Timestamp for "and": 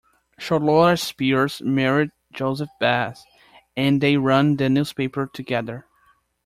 3.77-4.01